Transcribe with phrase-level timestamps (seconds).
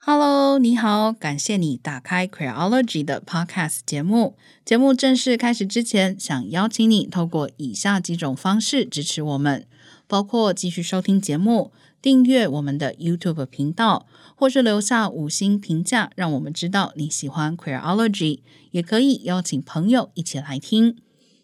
[0.00, 4.36] Hello，你好，感谢你打开 Queerology 的 Podcast 节目。
[4.64, 9.66] 节目正式开始之前，想邀请你透过以下几种方式支持我们，
[10.06, 14.06] 包括继续收听节目、订阅我们的 YouTube 频道，
[14.36, 18.38] 或是留下五星评价，让我们知道你喜欢 Queerology。
[18.70, 20.96] 也可以邀请朋友一起来听。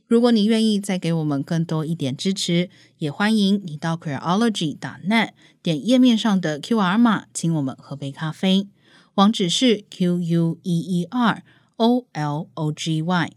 [0.06, 2.68] 如果你愿意再给我们更多一点支持，
[2.98, 5.30] 也欢迎你到 Queology.net
[5.62, 8.68] 点页面上的 QR 码，请我们喝杯咖啡。
[9.14, 11.42] 网址是 Q U E E R
[11.76, 13.32] O L O G Y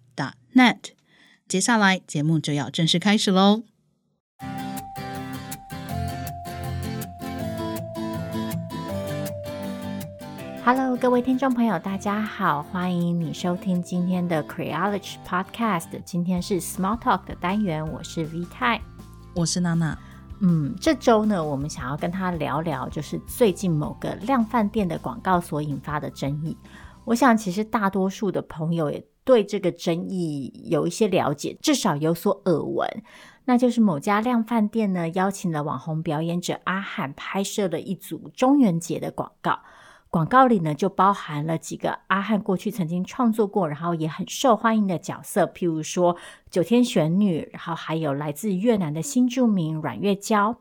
[0.54, 0.78] .net。
[1.48, 3.64] 接下来节目就要正式开始喽。
[10.70, 15.88] Hello，各位听众朋友，大家好，欢迎你收听今天的 Queerology Podcast。
[16.04, 18.82] 今天是 Small Talk 的单元，我是 V 泰，
[19.34, 19.98] 我是娜娜。
[20.42, 26.58] 嗯，这周呢，我们想要跟他聊聊，就是最近某个量饭店的广告所引发的争议。
[27.06, 32.86] 我想，其实大多数的朋友也对这个争议有一些了解，至少有所耳闻。
[33.46, 39.60] 那就是某家量饭店呢，邀请了网红表演者阿翰拍摄了一组中元节的广告。
[40.18, 46.18] 广告里呢，就包含了几个阿汉过去曾经创作过，然后也很受欢迎的角色，譬如说
[46.50, 50.58] 九天玄女，然后还有来自越南的新住民阮月娇。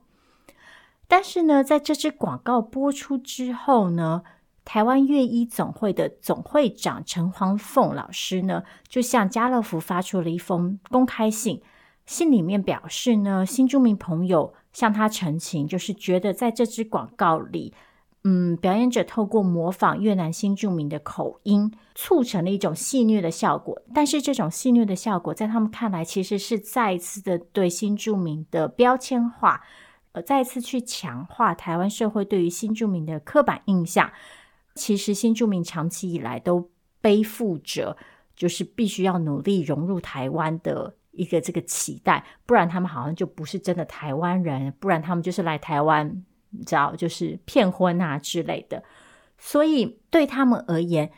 [1.09, 4.25] 但是呢，在这支广告播出之后呢，
[4.67, 11.63] 台湾乐医总会的总会长陈黄凤老师呢，就向家乐福发出了一封公开信，
[12.05, 17.73] 信里面表示呢，新住民朋友向他陈情，就是觉得在这支广告里。
[18.29, 23.81] 嗯，表演者透过模仿越南新住民的口音，促成了一种戏谑的效果。
[23.95, 29.63] 但是，这种戏谑的效果在他们看来，其实是再一次的对新住民的标签化，
[30.11, 34.11] 呃，再一次去强化台湾社会对于新住民的刻板印象。
[34.75, 36.69] 其实，新住民长期以来都
[37.01, 37.97] 背负着，
[38.35, 46.25] 就是必须要努力融入台湾的一个这个期待，不然他们好像就不是真的台湾人，不然他们就是来台湾。
[46.51, 48.83] 你知道，就是骗婚啊之类的，
[49.39, 51.11] 所以对他们而言，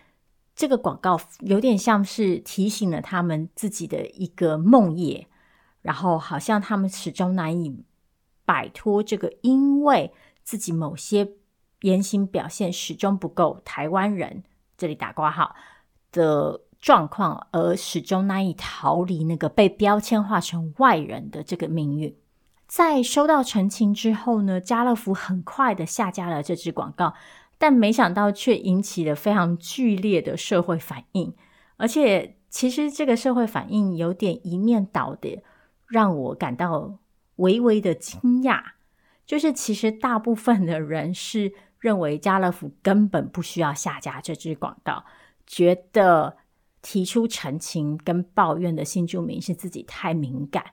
[0.55, 5.27] 这个广告有点像是提醒了他们自己的一个梦魇，
[5.83, 7.85] 然后好像他们始终难以
[8.45, 10.13] 摆脱这个，因为
[10.43, 11.35] 自己某些
[11.83, 14.43] 言行表现始终不够台湾人，
[14.77, 15.55] 这里打括号
[16.11, 22.17] 的状况，而始终难以逃离那个被标签化成外人的这个命运。
[22.69, 27.15] 在收到陈情之后呢，家乐福很快的下架了这支广告，
[27.57, 31.35] 但没想到却引起了非常剧烈的社会反应，
[31.79, 35.43] 而且其实这个社会反应有点一面倒的，
[35.87, 36.99] 让我感到
[37.37, 38.63] 微微的惊讶。
[39.25, 45.05] 就是其实大部分的人是认为家乐福根本不需要下架这支广告，
[45.47, 46.37] 觉得
[46.83, 50.65] 提出陈情跟抱怨的新住民是自己太敏感。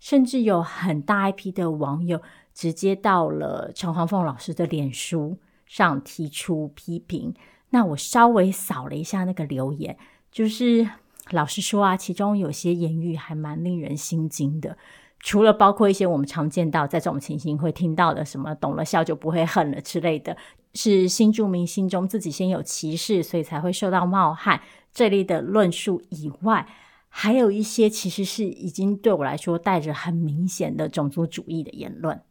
[0.00, 2.20] 甚至有很大一批的网友
[2.52, 7.32] 直接到了陈黄凤老师的脸书上提出批评。
[7.68, 9.96] 那我稍微扫了一下那个留言，
[10.32, 10.88] 就是
[11.30, 14.76] 老实说啊，其中有些言语还蛮令人心惊的。
[15.20, 20.34] 除了包括一些我们常见到在这种情形会听到的什么“懂了笑就不会恨了”之类的，
[20.72, 24.60] 是新住民心中自己先有歧视，所以才会受到冒犯
[24.94, 26.66] 这类的论述以外。
[27.12, 32.22] 还有一些其实是已经对我来说带着很明显的种族主义的言论。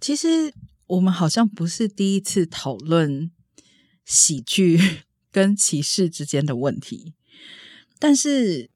[0.00, 0.54] 其实
[0.86, 3.30] 我们好像不是第一次讨论
[4.04, 4.78] 喜剧
[5.32, 7.14] 跟歧视之间的问题，
[7.98, 8.70] 但是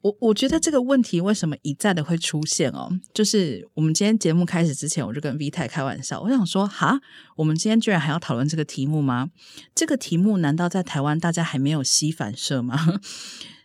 [0.00, 2.90] 我我觉得这个问题为什么一再的会出现哦？
[3.14, 7.00] 就是我们今天节目开始之前，我就跟 V 太开玩笑，我想说哈，
[7.36, 9.30] 我们今天居然还要讨论这个题目吗？
[9.74, 13.00] 这个题目难道在台湾大家还没有吸反射吗？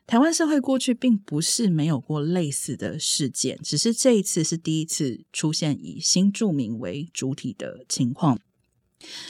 [0.07, 8.39] 台湾社会过去并不是没有过类似的事件，只是这一次是第一次出现以新住民为主体的情况。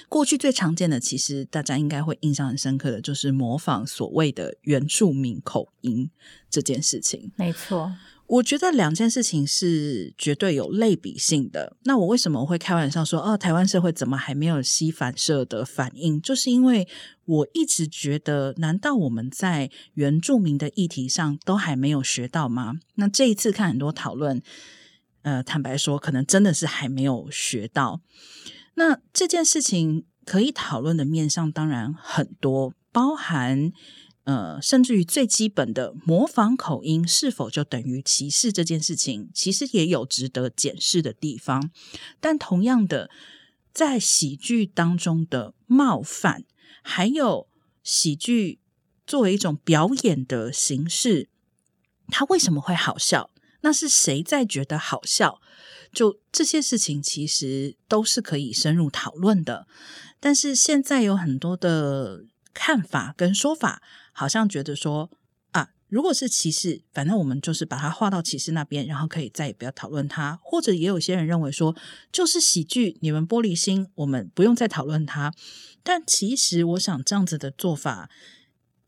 [0.08, 6.10] 过去最常见的，其实大家应该会印象很深刻的就是模仿所谓的原住民口音
[6.48, 7.32] 这件事情。
[7.36, 7.92] 没错。
[8.28, 11.78] 我觉得两件事情是绝对有类比性的。
[11.86, 16.22] 那我为什么我会开玩笑说，哦，台湾社会怎么还没有膝反射的反应？
[16.22, 16.86] 就是因为
[17.24, 22.74] 我一直觉得，难道我们在原住民的议题上都还没有学到吗？
[22.96, 24.42] 那这一次看很多讨论，
[25.22, 28.02] 呃，坦白说，可能真的是还没有学到。
[28.76, 33.72] 那这件事情可以讨论的面向当然很多，包含。
[34.28, 41.72] 呃，甚至于最基本的模仿口音是否就等于歧视这件事情，其实也有值得检视的地方。
[42.20, 43.10] 但同样的，
[43.74, 46.44] 在喜剧当中的冒犯，
[46.82, 47.48] 还有
[47.82, 48.60] 喜剧
[49.06, 51.30] 作为一种表演的形式，
[52.10, 53.30] 它为什么会好笑？
[53.62, 55.40] 那是谁在觉得好笑？
[55.94, 59.68] 就这些事情，其实都是可以深入讨论的。
[60.20, 62.26] 但是现在有很多的
[62.60, 65.12] 看法跟说法，好像觉得说
[65.52, 70.40] 啊，如果是歧视，反正我们就是把它划到歧视那边，然后可以再也不要讨论它。
[70.42, 71.76] 或者也有些人认为说，
[72.12, 75.32] 就是喜剧，你们玻璃心，我们不用再讨论它。
[75.84, 78.10] 但其实，我想这样子的做法，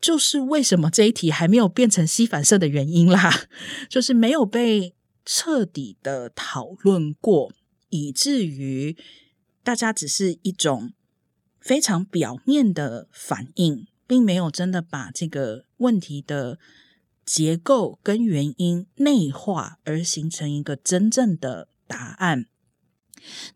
[0.00, 3.32] 就是为什么这一题还没有变成稀反射的原因啦，
[3.88, 7.52] 就是没有被彻底的讨论过，
[7.90, 8.96] 以至于
[9.62, 10.92] 大家只是一种。
[11.60, 16.58] 非常表面的反应，并没有真的把这个问题的
[17.24, 22.46] 结构跟原因内化，而形成一个真正的答案。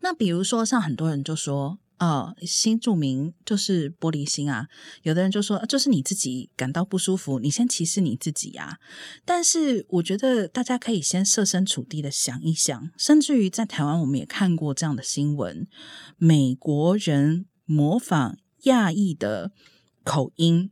[0.01, 4.67] 那比如说，像很多人就说：“啊，新住民就是玻璃心啊。”
[5.01, 8.79] 有的人就说：“就是你自己感到不舒服，你先歧视你自己呀。”
[9.25, 15.67] 但是，我觉得大家可以先设身处地的想一想，甚至于在台湾，我们也看过这样的新闻：
[16.17, 17.47] 美国人。
[17.65, 19.51] 模仿亚裔的
[20.03, 20.71] 口音，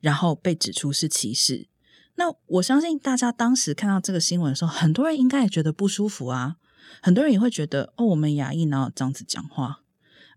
[0.00, 1.68] 然后被指出是歧视。
[2.16, 6.56] 那我相信大家当时看到这个新闻的时候，很多人应该也觉得不舒服啊。
[7.00, 9.80] 很多人也会觉得，哦，我们亚裔哪有这样子讲话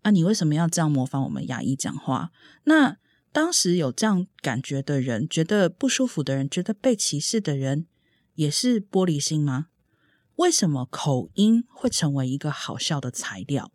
[0.03, 0.11] 啊？
[0.11, 2.31] 你为什么要这样模仿我们亚裔讲话？
[2.63, 2.97] 那
[3.33, 7.87] 当时有这样感觉的人，觉得不舒服的人，觉得被歧视的人，
[8.35, 9.67] 也是玻璃心吗？
[10.37, 13.71] 为什么口音会成为一个好笑的材料？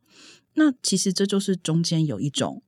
[0.61, 2.63] 那其实这就是中间有一种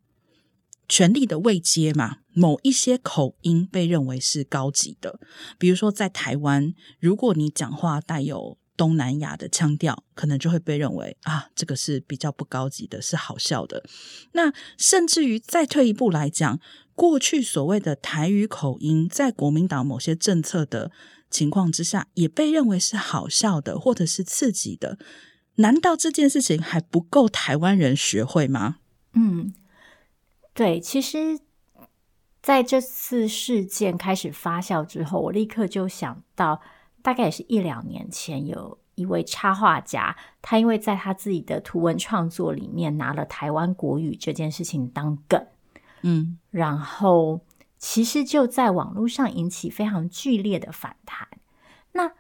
[0.89, 5.21] 权力的位阶嘛，某一些口音被认为是高级的，
[5.59, 13.85] 比如说在台湾，如果你讲话带有东南亚的腔调，可能就会被认为啊，这个是比较不高级的，是好笑的。
[14.33, 16.59] 那甚至于再退一步来讲，
[16.95, 20.91] 过去所谓的台语口音，在国民党某些政策的
[21.31, 24.99] 情况之下，也被认为是好笑的，或者是刺激的。
[25.57, 28.77] 难道这件事情还不够台湾人学会吗？
[29.13, 29.53] 嗯，
[30.55, 31.39] 对，其实
[32.41, 36.61] 在这次事件开始发酵之后，我立刻就想到，
[37.03, 45.47] 大概也是一两年前，有一位插画家，他因为在他自己的图文创作里面拿了台湾国语这件事情当梗，
[46.01, 47.41] 嗯，然后
[47.79, 51.29] 其实就在网络上引起非常剧烈的反弹。
[51.93, 52.11] 那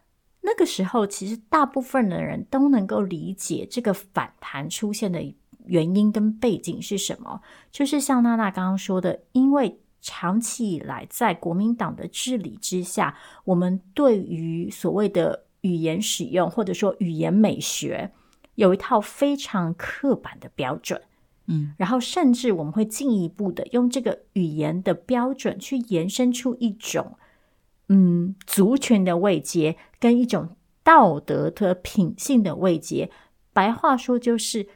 [0.44, 5.22] 那个时候，其实大部分的人都能够理解这个反弹出现的
[5.66, 7.40] 原因跟背景是什么，
[7.70, 18.10] 就是像娜娜刚刚说的，因为长期以来在国民党的治理之下，我们对于所谓的语言使用或者说语言美学
[18.56, 21.00] 有一套非常刻板的标准，
[21.46, 27.16] 嗯，然后甚至我们会进一步的用这个语言的标准去延伸出一种。
[27.94, 33.10] 嗯，族群的位阶跟一种道德和品性的位阶，
[33.52, 34.66] 白话说就是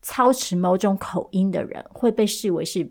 [0.00, 2.90] 操持某种口音的人会被视为是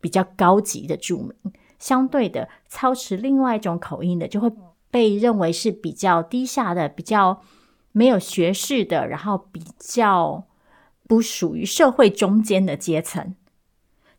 [0.00, 4.50] 比较高级的住民，相对的，操持另外一种口音的就会
[4.90, 7.42] 被认为是比较低下的、比较
[7.92, 10.46] 没有学识的，然后比较
[11.06, 13.34] 不属于社会中间的阶层。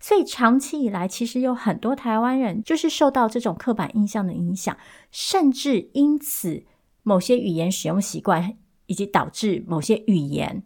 [0.06, 4.78] 所以长期以来，其实有很多台湾人就是受到这种刻板印象的影响，
[5.10, 6.64] 甚至因此
[7.02, 10.64] 某些语言使用习惯，以及导致某些语言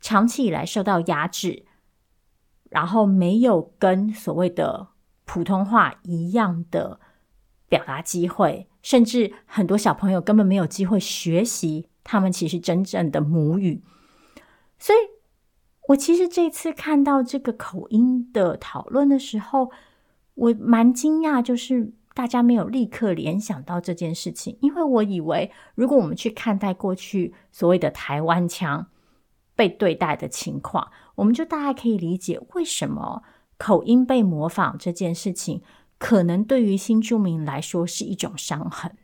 [0.00, 1.66] 长期以来受到压制，
[2.70, 4.88] 然后没有跟所谓的
[5.26, 6.98] 普通话一样的
[7.68, 13.82] 表达机会，甚至很多小朋友根本没有机会学习他们其实真正的母语，
[14.78, 15.19] 所以。
[15.90, 19.70] 我其实这次看到这个口音的讨论的时候，
[20.34, 28.86] 我蛮惊讶，就是大家没有立刻联想到这件事情，因为我以为如果我们去看待过去所谓的台湾腔
[29.56, 33.24] 被对待的情况，我们就大概可以理解为什么
[33.58, 35.60] 口音被模仿这件事情，
[35.98, 38.96] 可能对于新住民来说是一种伤痕。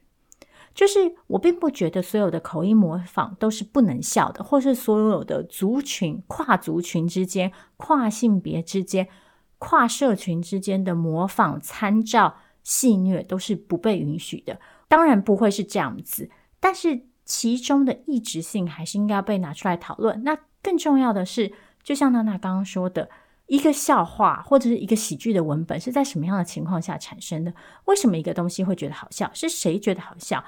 [0.77, 9.09] 就是我并不觉得所有的口音模仿都是不能笑的，或是所有的族群、跨族群之间、跨性别之间、
[9.57, 14.61] 跨社群之间的模仿、参照、戏谑都是不被允许的。
[14.87, 16.31] 当然不会是这样子，
[16.61, 20.23] 但是其中的异质性还是应该要被拿出来讨论。
[20.25, 21.51] 那更重要的是，
[21.83, 23.09] 就像娜娜刚刚说的，
[23.47, 27.55] 一个笑话或者是一个喜剧的文本是在什么样的情况下产生的？
[27.87, 29.31] 为什么一个东西会觉得好笑？
[29.33, 30.45] 是谁觉得好笑？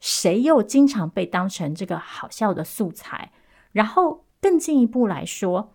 [0.00, 3.30] 谁又经常被当成这个好笑的素材？
[3.72, 5.74] 然后更进一步来说，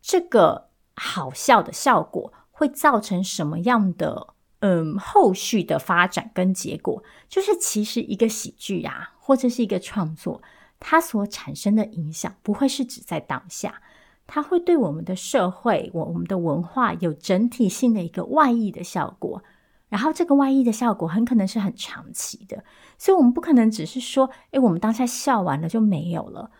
[0.00, 7.04] 这个好笑的效果会造成什么样的嗯后续的发展跟结果？
[7.28, 10.42] 就是其实一个喜剧啊，或者是一个创作，
[10.80, 13.82] 它所产生的影响不会是只在当下，
[14.26, 19.42] 它会对我们的社会、我我们的文化有整体性的一个外溢的效果。
[19.88, 22.62] 然后这个外溢的效果很可能是很长期的，
[22.98, 26.50] 所以我们不可能只是说，诶，我们当下笑完了就没有了，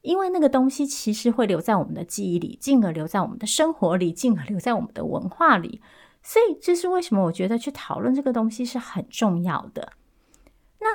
[0.00, 5.82] 因为那个东西其实会留在我们的记忆里，进而留在我们的生活里，进而留在我们的文化里。
[6.22, 9.92] 所以这是为什么我觉得去讨论这个东西是很重要的。
[10.80, 10.88] 那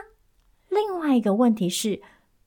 [0.67, 2.01] 另外一个问题是，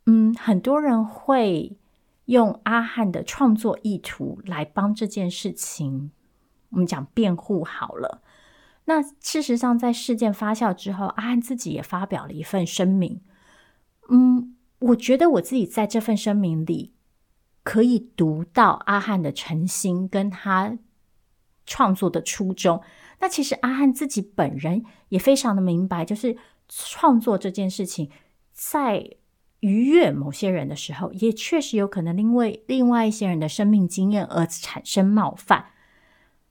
[0.06, 1.78] 嗯，很多人会
[2.24, 6.10] 用阿汉的创作意图来帮这件事情，
[6.70, 8.22] 我们讲辩护好了。
[8.86, 13.22] 那事实上，在事件发酵之后，阿翰自己也发表了一份声明。
[14.10, 16.92] 嗯，我觉得我自己在这份声明里
[17.62, 20.78] 可以读到阿翰的诚心跟他
[21.64, 22.82] 创作的初衷。
[23.20, 26.36] 那其实阿翰自己本人也非常的明白，就是
[26.68, 28.10] 创作这件事情，
[28.52, 29.16] 在
[29.60, 35.68] 愉悦某些人的时候，也确实有可能因为另外一些人的生命经验而产生冒犯。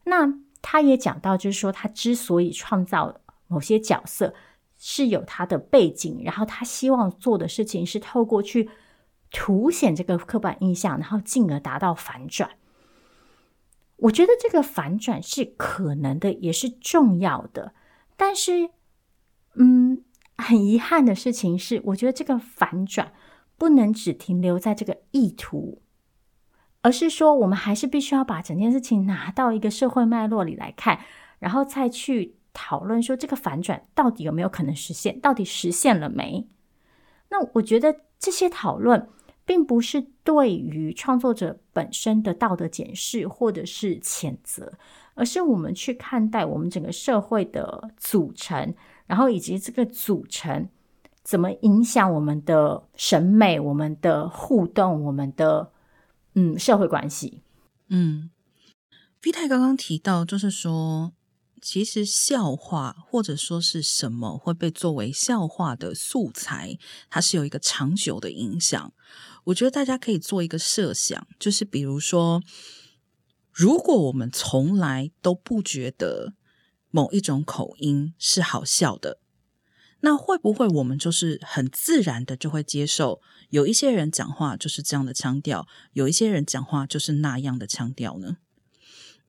[0.06, 4.34] 那他也讲到，就是说他之所以创造某些角色，
[4.78, 8.70] 是有他的背景，然后他希望做的事情是透过去
[9.30, 12.50] 凸显这个刻板印象，然后进而达到反转。
[13.98, 17.74] 我觉得这个反转是可能的，也是重要的。
[18.18, 18.72] 但是，
[19.56, 20.04] 嗯，
[20.38, 23.14] 很遗憾的事情是，我觉得这个反转
[23.58, 25.83] 不能只停留在这个意图。
[26.84, 31.00] 而是说，我们还是必须要把整件事情拿到一个社会脉络里来看，
[31.40, 36.46] 然后再去讨论说这个反转到底有没有可能实现，到底实现了没？
[37.30, 39.08] 那我觉得这些讨论
[39.46, 44.74] 并不是对于创作者本身的道德检视或者是谴责，
[45.16, 48.76] 而是我们去看待我们整个社会的组成，
[49.08, 50.68] 然后以及这个组成
[51.24, 55.72] 怎么影响我们的审美、我们的互动、我们的。
[56.36, 57.42] 嗯，社会关系。
[57.90, 58.30] 嗯
[59.24, 61.14] ，V 太刚刚提到，就是说，
[61.62, 66.78] 其实笑话或者说是什么会被作为笑话的素材，
[67.10, 68.94] 它是有一个长久的影响。
[69.46, 72.42] 我觉得大家可以做一个设想，就是比如说，
[73.52, 76.34] 如果我们从来都不觉得
[76.90, 79.20] 某一种口音是好笑的。
[80.06, 88.36] 那会不会我们就是很自然的就会接受，有一些人讲话就是这样的腔调，有一些人讲话就是那样的腔调呢？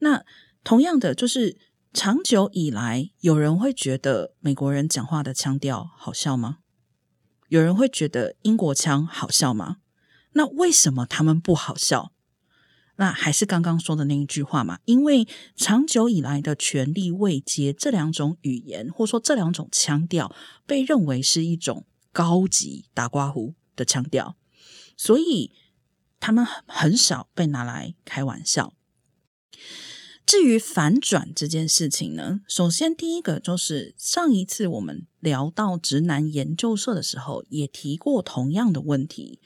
[0.00, 0.24] 那
[0.64, 1.56] 同样的，就是
[1.92, 6.58] 长久以来，有人会觉得美国人讲话的腔调好笑吗？
[7.48, 9.76] 有人会觉得英国腔好笑吗？
[10.32, 12.10] 那为什么他们不好笑？
[12.96, 20.34] 那还是刚刚说的那一句话嘛，因为长久以来的权力位阶，这两种语言或者说这两种腔调
[20.66, 24.36] 被认为是一种高级打刮胡的腔调，
[24.96, 25.50] 所以
[26.20, 28.74] 他们很少被拿来开玩笑。
[30.26, 39.38] 至于反转这件事情呢，首先第一个就是上一次我们聊到直男研究社的时候，也提过同样的问题。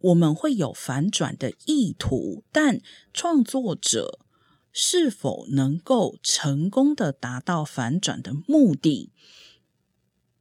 [0.00, 2.80] 我们会有反转的意图，但
[3.12, 4.20] 创作者
[4.72, 9.10] 是否能够成功的达到反转的目的，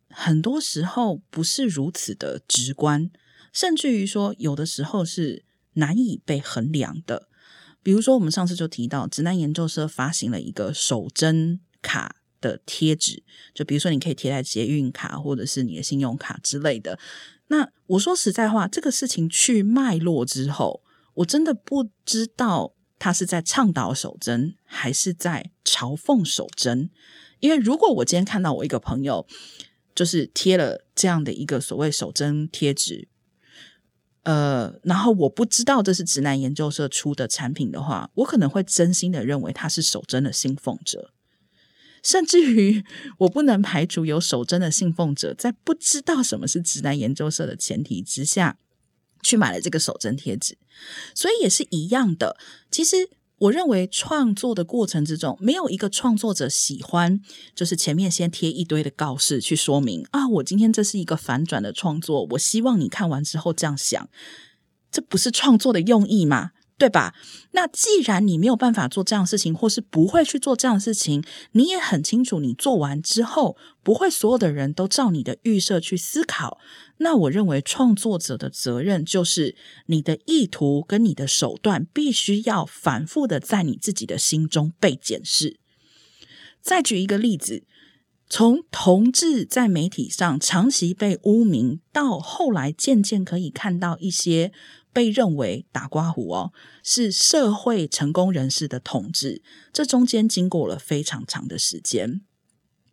[0.10, 3.12] 很多时候不是如此的直观，
[3.52, 7.28] 甚至于说有的时候是难以被衡量的。
[7.82, 13.24] 比如说，我们上次就提到，直男研究社发行了一个手真卡的贴纸，
[13.54, 17.00] 就比如说你可以贴在捷运卡或者是你的信用卡之类的。
[17.50, 20.82] 那我说实在话，这个事情去脉络之后，
[21.16, 26.90] 我真的不知道他是在倡导手真，还是在嘲讽手真。
[27.40, 29.26] 因为如果我今天看到我一个朋友
[29.96, 33.08] 就是贴了这样的一个所谓手真贴纸，
[34.24, 41.14] 呃，然后我不知道这是直男研究社出的产品的话，我可能会真心的认为他是手真的信奉者。
[42.04, 42.84] 甚至于，
[43.20, 48.58] 我不能排除有手真的信奉者，在不知道什么是直男研究社的前提之下，
[49.22, 50.58] 去买了这个手真贴纸。
[51.14, 52.38] 所以也是一样的。
[52.72, 57.22] 其实，我认为创作的过程之中，没有一个创作者喜欢，
[57.56, 64.10] 就是前面先贴一堆的告示去说明啊，我今天这是一个反转的创作，我希望你看完之后这样想，
[64.92, 66.52] 这不是创作的用意吗？
[66.80, 67.14] 对吧？
[67.52, 71.22] 那既然你没有办法做这样的事情，或是不会去做这样的事情，
[71.52, 76.58] 你也很清楚，你做完之后，不会所有的人都照你的预设去思考。
[77.00, 79.56] 那我认为创作者的责任就是，
[79.88, 85.60] 你的意图跟你的手段必须要反复的在你自己的心中被检视。
[86.62, 87.64] 再举一个例子。
[88.32, 94.52] 从同志在媒体上长期被污名，到后来渐渐可以看到一些
[94.92, 96.52] 被认为打刮胡哦，
[96.84, 99.42] 是社会成功人士的同志，
[99.72, 102.22] 这中间经过了非常长的时间。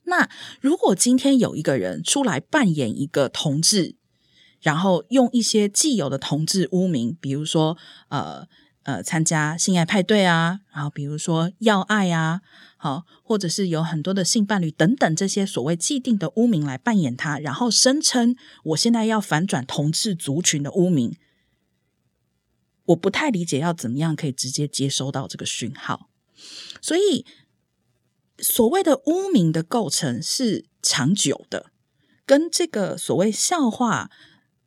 [0.04, 0.28] 那
[0.60, 3.96] 如果今天有一个人出来扮演一个同志，
[4.60, 7.76] 然后用一些既有的同志污名，比如说
[8.08, 8.46] 呃。
[8.86, 12.40] 呃，参加性爱派对啊，然后比如说要爱啊，
[12.76, 21.16] 好，或者是有很多的性伴侣等等这些所谓既定的污名来扮演他，然后声称我现在要反转同志族群的污名，
[22.86, 26.08] 我不太理解要怎么样可以直接接收到这个讯号，
[26.80, 27.26] 所以
[28.38, 31.72] 所谓的污名的构成是长久的，
[32.24, 34.10] 跟这个所谓笑话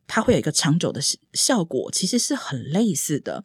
[0.06, 1.00] 它会有一个长久的
[1.32, 3.44] 效果，其实是很类似的。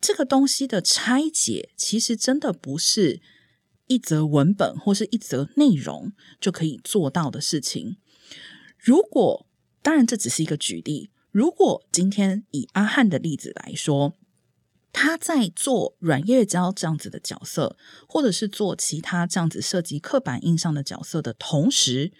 [0.00, 3.22] 这个东西的拆解，其实真的不是
[3.86, 7.96] 一则文本或是一则内容就可以做到的事情。
[8.78, 9.46] 如果，
[9.82, 11.10] 当然这只是一个举例。
[11.34, 14.12] 如果今天以阿翰的例子来说，
[14.92, 17.76] 他在做阮月娇这样子的角色，
[18.06, 22.12] 或者是做其他这样子涉及刻板印象的角色的同时，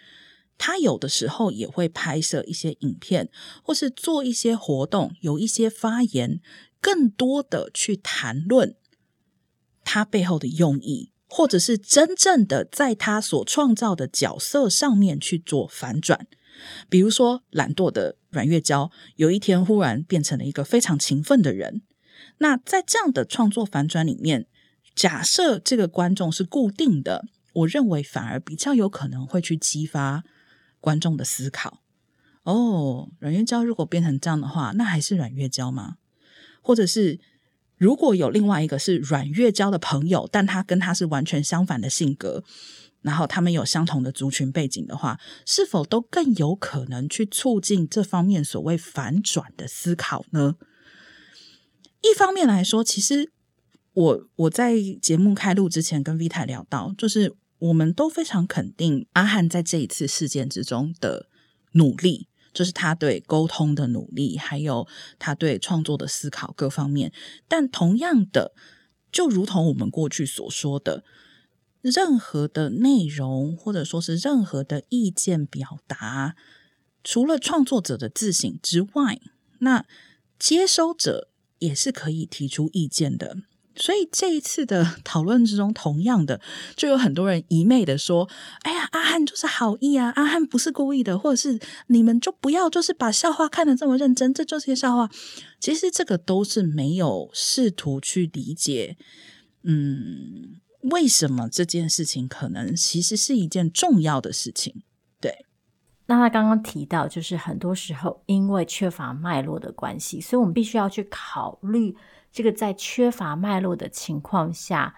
[0.57, 3.29] 他有的时候也会拍摄一些影片，
[3.63, 6.41] 或是做一些活动，有一些发言。
[6.81, 8.75] 更多的去谈论
[9.85, 16.27] 他背后的用意，或者是真正的在他所创造的角色上面去做反转。
[16.89, 21.81] 比如说，懒惰的阮月娇有一天忽然变成了一个非常勤奋的人。
[22.37, 24.47] 那在这样的创作反转里面，
[24.95, 30.23] 假设这个观众是固定的，我认为反而比较有可能会去激发
[30.79, 31.81] 观众的思考。
[32.43, 35.95] 哦，阮月娇如果变成这样的话，那还是阮月娇吗？
[36.61, 37.19] 或者是
[37.77, 42.43] 如果有另外一个是阮月娇的朋友，但他跟他是完全相反的性格，
[43.05, 50.55] 然后他们有相同的族群背景的话，是否都更有可能去促进这方面所谓反转的思考呢？
[52.01, 53.31] 一方面来说，其实
[53.93, 61.27] 我我在节目开录之前跟 Vita 聊到，就是我们都非常肯定阿汉在这一次事件之中的
[61.73, 62.27] 努力。
[62.53, 64.87] 就是他对沟通的努力，还有
[65.19, 67.11] 他对创作的思考各方面。
[67.49, 68.53] 但同样的，
[69.11, 71.03] 就如同我们过去所说的，
[71.85, 76.35] 任何的内容或者说是任何的意见表达，
[77.03, 79.19] 除了创作者的自省之外，
[79.59, 79.85] 那
[80.39, 83.37] 接收者也是可以提出意见的。
[83.77, 86.39] 所以这一次的 讨论之中，同样的
[86.77, 88.29] 就有很多人一昧的说
[88.63, 95.09] ：“哎呀，阿汉就是好意啊，阿汉不是故意的，或者是你们就不要就是把笑话看得这么认真，这就是笑话。”
[95.59, 98.97] 其实这个都是没有试图去理解，
[99.63, 104.83] 嗯，为什么这件事情可能其实是一件重要的事情。
[105.19, 105.45] 对，
[106.05, 111.95] 那他刚刚提到，就是很多时候因为缺乏脉络的关系，所以我们必须要去考虑。
[112.31, 114.93] 这个在缺乏脉络的情况下，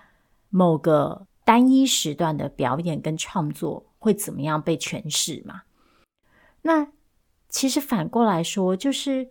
[0.50, 5.62] 某个单一时段的表演跟创作会怎么样被诠释嘛？
[6.64, 6.88] 那
[7.48, 9.30] 其实反过来说，就是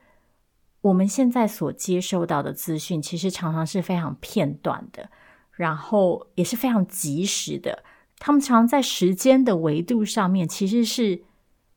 [0.82, 5.10] 我们现在所接收到的资讯，其实常常是非常片段的，
[5.56, 7.82] 然后也是非常及时的。
[8.18, 11.22] 他们常在时间的维度上面，其实是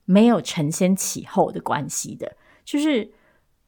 [0.05, 3.11] 没有承先启后的关系的，就是。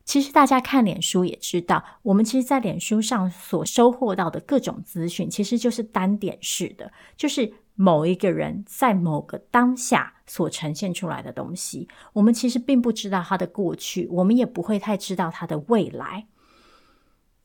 [0.03, 11.87] 其实大家看脸书也知道，我们其实，在脸书上所收获到的各种资讯，其实就是单点式的，就是某一个人在某个当下所呈现出来的东西。
[12.13, 16.25] 我们其实并不知道他的过去，我们也不会太知道他的未来。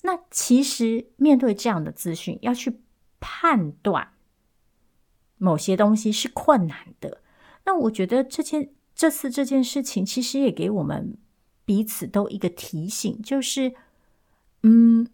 [0.02, 2.80] 那其实面对这样的资讯，要去
[3.20, 4.12] 判断
[5.38, 7.22] 某些东西是困难的。
[7.64, 11.18] 那我觉得这件这次这件事情，其实也给我们。
[11.66, 13.74] 彼此都一个提醒，就是，
[14.62, 15.08] 嗯，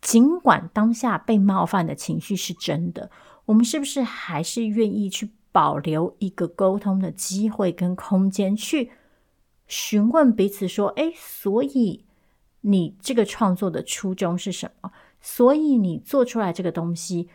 [0.00, 3.10] 尽管当下被冒犯的情绪是真的，
[3.44, 8.92] 我们是不是还是愿意去保留一个沟通的机会跟空间，去
[9.66, 12.03] 询问彼此说：“哎，所以
[12.66, 14.90] 你这个创作的初衷是什么？
[15.20, 17.28] 所以你做出来这个东西，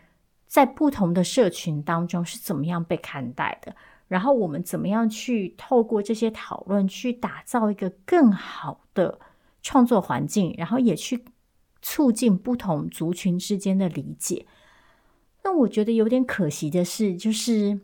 [0.47, 3.75] 在不同的社群当中是怎么样被看待的？”
[4.09, 9.19] 然后我们怎么样去透过这些讨论，去打造一个更好的
[9.61, 11.23] 创作环境，然后也去
[11.83, 14.47] 促进不同族群之间的理解。
[15.43, 17.79] 那我觉得有点可惜的是，就是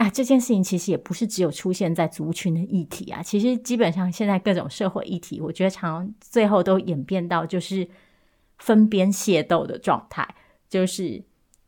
[0.00, 7.86] 啊，这件事情其实也不是只有出现在族群的议题啊，其实基本上现在各种社会议题，我觉得常常最后都演变到就是
[8.56, 10.26] 分边械斗的状态，
[10.70, 11.22] 就是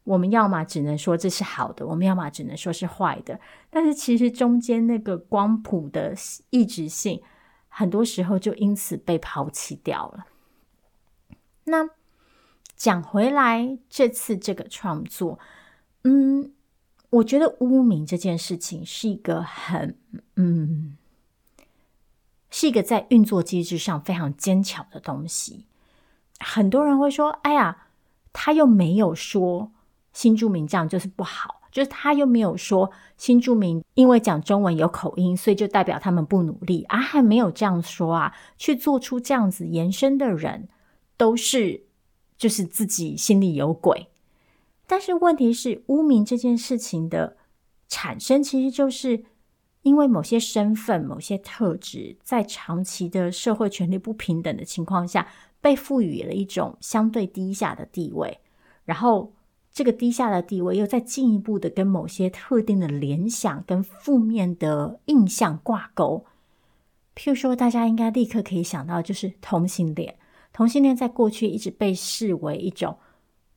[0.04, 6.14] 我们要么只能说这是好的，我们要么只能说是坏的，但是其实中间那个光谱的
[6.48, 7.20] 异质性，
[7.68, 10.24] 很多时候就因此被抛弃掉了。
[11.64, 11.90] 那。
[12.74, 15.38] 讲回来，这次这个创作，
[16.02, 16.50] 嗯，
[17.12, 19.96] 我觉得污名这件事情是一个很，
[20.36, 20.96] 嗯，
[22.50, 25.66] 是一个在运作机制上非常坚强的东西。
[26.40, 27.88] 很多人会说：“哎呀，
[28.32, 29.70] 他又没有说
[30.12, 38.34] 新住民这样就是不好，就是他又没有说新住民因为讲中文有口音，所以就代表他们不努力啊，还没有这样说啊。
[38.56, 40.68] 去做出这样子延伸的人，
[41.16, 41.84] 都是。”
[42.38, 44.08] 就是自己心里有鬼，
[44.86, 47.36] 但是问题是，污名这件事情的
[47.88, 49.24] 产生，其实就是
[49.82, 55.26] 因为某些身份、某些特质，在长期的社会权力不平等的情况下，
[55.60, 58.38] 被赋予了一种相对低下的地位，
[58.84, 59.32] 然后
[59.72, 66.26] 这个低下的地位又再进一步的跟某些特定的联想跟负面的印象挂钩。
[67.14, 70.16] 譬如说，大家应该立刻可以想到，就是同性恋。
[70.52, 72.98] 同性恋在过去一直被视为一种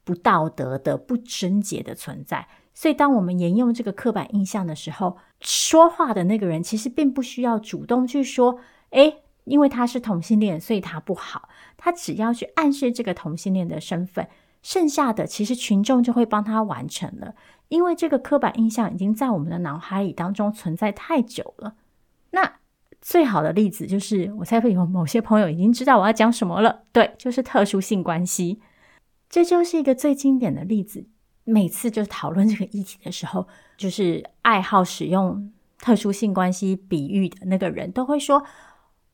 [0.06, 8.60] 不道德的、不贞洁的存在，所以当我们沿用这个刻板印象的时候，说话的那个人其实并不需要主动去说
[8.92, 14.28] ：“诶，因为他是同性恋，所以他不好。”他只要去暗示这个同性恋的身份，
[14.62, 17.36] 剩下的其实群众就会帮他完成了，
[17.68, 21.74] 因为这个刻板印象已经在我们的脑海里当中存在太久了。
[22.30, 22.54] 那。
[23.02, 26.86] 最好的例子就是，我猜会有某些朋友已经知道我要讲什么了。
[26.92, 28.60] 对，就是特殊性关系，
[29.36, 31.10] 这就是一个最经典的例子。
[31.44, 33.46] 每次就讨论这个议题的时候，
[33.76, 38.46] 就是爱好使用特殊性关系比喻的那个人都会说：“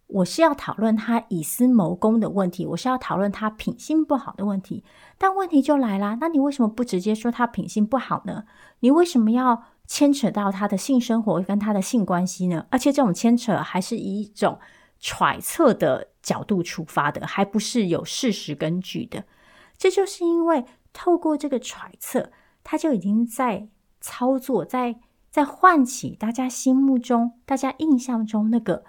[0.05, 4.83] 我是要讨论他以私谋公的问题，我是要讨论他品性不好的问题。”
[5.17, 8.43] 但问题就来啦，那你为什么不直接说他品性不好呢？
[8.81, 9.63] 你为什么要？
[9.87, 14.57] 牵扯到他的性生活跟他的性关系呢，而且这种牵扯还是以一种
[15.01, 19.25] 揣测的角度出发的，还不是有事实根据的。
[19.81, 20.63] 这就是因为
[20.93, 22.31] 透过这个揣测，
[22.63, 23.67] 他就已经在
[23.99, 24.99] 操作，在
[25.31, 28.83] 在唤起大家心目中、大家印象中那个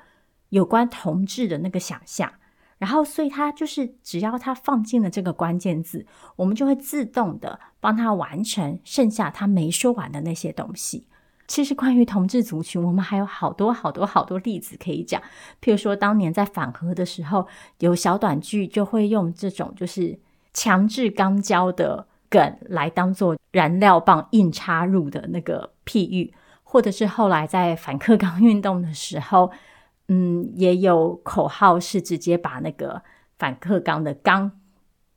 [0.50, 2.34] 有关同志的那个想象。
[2.76, 6.04] 然后，所以他就是只要他放进了这个关键字，
[6.36, 11.06] 我们就会自动的帮他完成剩下他没说完的那些东西。
[11.46, 15.22] 其实，关于同志族群，我们还有好多好多好多例子可以讲。
[15.62, 20.18] 譬如说，当年在反核的时候，有小短剧就会用这种就是
[20.52, 29.52] 强制肛交的梗来当做燃料棒硬插入的那个譬喻，或者是后来在反课纲运动的时候。
[30.08, 33.02] 嗯，也有口号是直接把那个
[33.38, 34.60] 反课纲的“纲”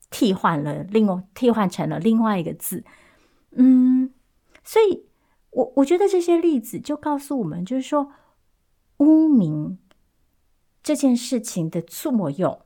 [0.10, 2.86] 替换了，另外替换成了另外一个字。
[3.52, 4.14] 嗯，
[4.64, 5.06] 所以
[5.50, 8.12] 我我觉得这些例子就告诉我们，就是说
[8.98, 9.80] 污名
[10.82, 12.62] 这件事情的作用，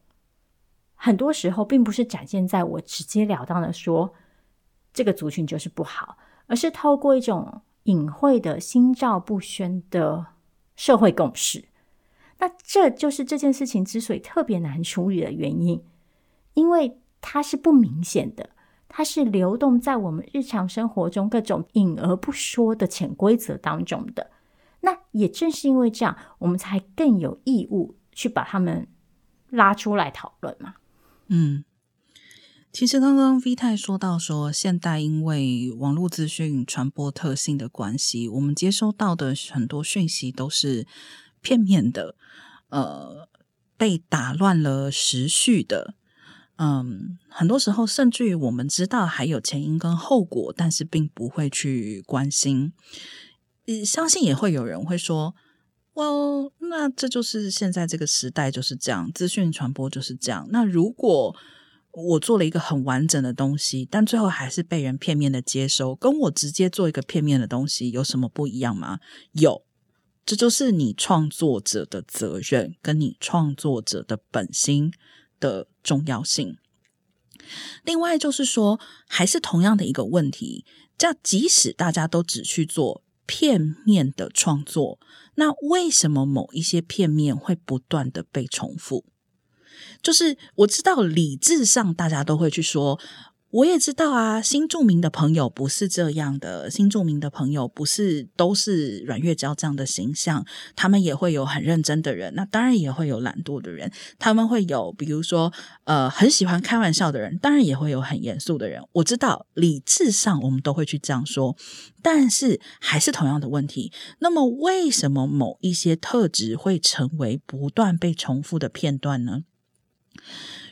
[1.01, 4.13] 很多时候并不是展现在我直截了当的说
[4.91, 10.25] 这个族群就是不好，而是透过一种隐晦的心照不宣的
[10.75, 11.63] 社会共识。
[12.39, 15.81] 那这就是这件事情之所以特别难处理的原因，
[16.53, 18.49] 因为它是不明显的，
[18.89, 24.31] 它是流动在我们日常生活中各种隐而不说的潜规则当中的。
[24.81, 28.87] 那也正是因为这样，我们才更有义务去把他们
[29.49, 30.75] 拉出来讨论嘛。
[31.29, 31.63] 嗯，
[32.73, 40.85] 其实刚刚 V 太说到说，现代因为网络资讯传播特性的关系，我们接收到的很多讯息都是
[41.41, 42.15] 片面的。
[42.69, 43.27] 呃，
[43.77, 45.95] 被打乱了时序的，
[46.57, 52.73] 嗯，很多时候甚至于我们知道还有前因跟后果，但是并不会去关心。
[53.85, 55.35] 相信也会有人会说，
[56.07, 60.47] 哦，那这就是现在这个时代就是这样，资讯传播就是这样。
[60.51, 61.35] 那如果
[61.91, 68.99] 我做了一个很完整的东西，但最后还是被人片面的接收，跟我直接做一个片面的东西有什么不一样吗？
[69.31, 69.63] 有。
[70.25, 74.93] 这就是你创作者的责任，跟你创作者的本心
[75.39, 76.59] 的重要性。
[77.83, 80.65] 另外就是说，还是同样的一个问题，
[80.99, 84.99] 叫即使大家都只去做片面的创作，
[85.39, 89.05] 那为什么某一些片面会不断的被重复？
[90.03, 92.99] 就是我知道理智上大家都会去说。
[93.51, 105.51] 我也知道啊，新著名的朋友不是这样的，新著名的朋友不是都是阮月娇这样的形象，他们也会有很认真的人，那当然也会有懒惰的人，他们会有比如说
[105.85, 108.83] 呃很喜欢开玩笑的人，当然也会有很严肃的人。
[108.91, 111.57] 我知道理智上我们都会去这样说，
[112.03, 113.91] 但是还是同样的问题。
[114.19, 119.41] 那么为什么某一些特质会成为不断被重复的片段呢？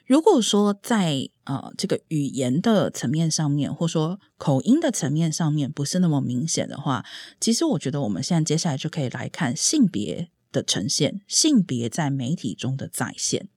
[0.07, 7.05] 如果说在呃这个语言的层面上面，或说口音的层面上面不是那么明显的话，
[7.41, 13.49] 其实我觉得我们现在接下来就可以来看性别的呈现，性别在媒体中的再现。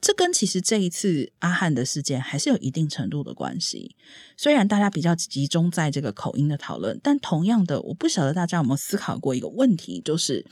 [0.00, 3.96] 这跟其实这一次阿汉的事件还是有一定程度的关系。
[4.36, 10.46] 虽然大家比较集中在这个口音的讨论，但同样的，我不晓得大家有没有思考过一个问题，就是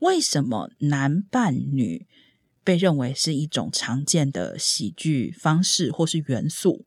[0.00, 2.06] 为什么男扮女？
[2.66, 6.84] 被认为是一种常见的喜剧方式或是元素，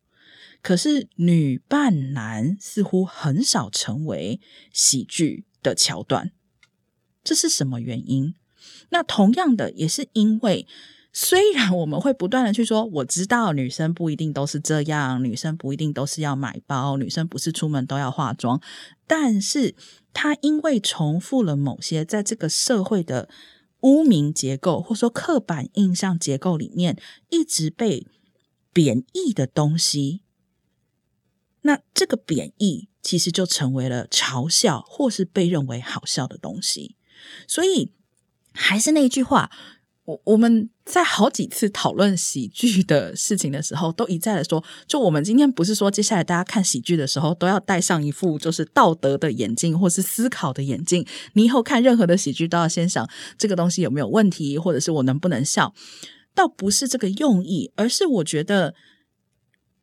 [0.62, 4.42] 可是女扮男似乎很少成为
[4.74, 6.32] 喜剧的桥段，
[7.24, 8.36] 这是什么原因？
[8.89, 10.68] 那同样的也是因为，
[11.13, 18.62] 虽然我们会不断的去说，我知道女生不一定都是这样，女生不一定都是要买包，女生不是出门都要化妆，
[19.08, 19.74] 但是
[20.12, 23.30] 她因为重复了某些在这个社会的。
[23.82, 28.08] 污名结构，或说刻板印象结构里面一直被
[28.74, 30.22] 贬义的东西，
[31.62, 36.96] 那这个贬义其实就成为了嘲笑或是被认为好笑的东西。
[37.48, 37.94] 所以
[38.54, 39.52] 还是那句话。
[40.10, 55.76] 我我们在好几次讨论喜剧的事情的时候，都一再的说，就我们今天不是说接下来大家看喜剧的时候都要戴上一副就是道德的眼镜或是思考的眼镜，你以后看任何的喜剧都要先想这个东西有没有问题，或者是我能不能笑，
[56.34, 58.74] 倒不是这个用意，而是我觉得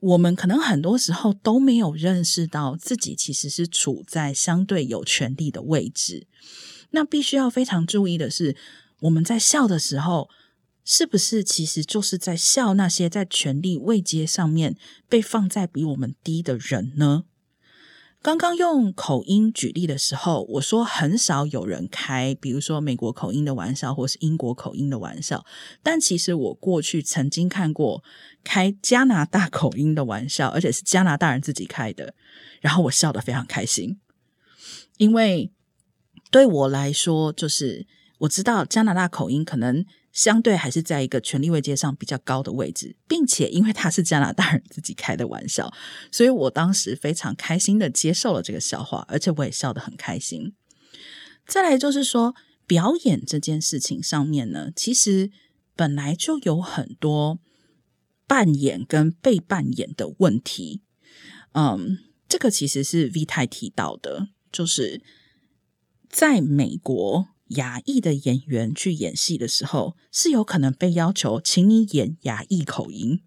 [0.01, 6.27] 我们可能很多时候都没有认识到自己其实是处在相对有权力的位置，
[6.91, 8.57] 那必须要非常注意的是。
[9.01, 10.31] 我们在笑的时候，
[10.85, 14.77] 是不是其实就是在笑那些在权力位阶上面
[15.09, 17.25] 被放在比我们低的人呢？
[18.23, 25.45] 刚刚用口音举例的时候，我说很少有人开，比如说美国口音的玩笑，或是英国口音的玩笑。
[25.83, 28.03] 但其实我过去曾经看过
[28.43, 32.15] 开加拿大口音的玩笑，而且是加拿大人自己开的，
[32.61, 34.01] 然后我笑得非常开心，
[34.97, 35.53] 因为
[36.31, 37.87] 对我来说就是。
[38.19, 45.71] 我知道加拿大口音可能相对还是在一个权力位阶上比较高的位置，并且因为他是加拿大人自己开的玩笑，
[46.11, 50.55] 所以我当时非常开心的接受了这个笑话，而且我也笑得很开心。
[51.47, 52.35] 再来就是说，
[52.67, 55.31] 表演这件事情上面呢，其实
[55.75, 57.39] 本来就有很多
[58.27, 60.81] 扮演跟被扮演的问题。
[61.53, 65.03] 嗯，这个其实是 V 太提到的，就是
[66.09, 67.29] 在美国。
[67.49, 73.21] 牙裔的演员去演戏的时候，是有可能被要求请你演牙裔口音。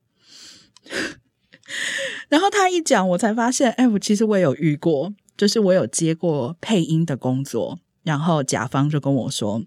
[2.29, 9.63] 然后他一讲，我才发现，哎，我其实我也有遇过，就是我有接过配音的工作，然后甲方就跟我说，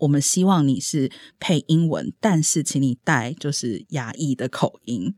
[0.00, 5.14] 我们希望你是配英文，但是请你带就是牙裔的口音。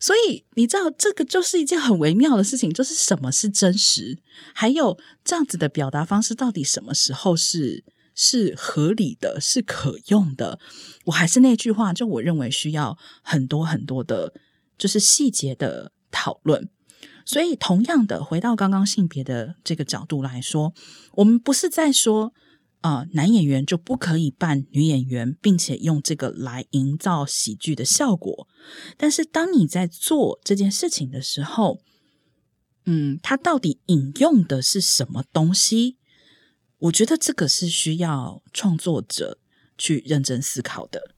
[0.00, 4.18] 所以你知道，这个就是一件很微妙的事情，就是什么是真实，
[4.54, 10.58] 还有这样子的表达方式到底什么时候是是合理的，是可用的。
[11.06, 14.34] 我还是那句话，就我认为需要很多很多的，
[14.76, 16.68] 就是细节的讨论。
[17.24, 20.74] 所以同样的，回到刚刚性别的这个角度来说，
[21.12, 22.34] 我们不是在说。
[22.84, 28.46] 啊、男演员就不可以扮女演员，并且用这个来营造喜剧的效果。
[28.98, 31.80] 但是，当你在做这件事情的时候，
[32.84, 35.96] 嗯，他到底引用的是什么东西？
[36.80, 39.38] 我觉得这个是需要创作者
[39.78, 41.14] 去认真思考的。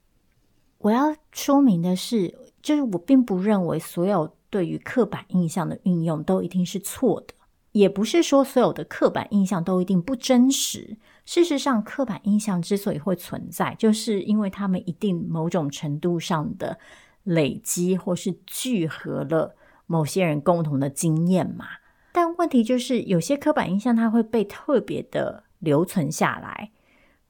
[0.79, 7.35] 我要说明的是，就是我并不认为所有对于刻板印象的运用都一定是错的，
[7.73, 10.97] 也不是说所有的刻板印象都一定不真实。
[11.27, 16.79] 事实上，刻板印象之所以会存在，就是因为他们一定某种程度上的
[17.25, 21.67] 累积或是聚合了某些人共同的经验嘛。
[22.13, 26.71] 但问题就是，有些刻板印象它会被特别的留存下来，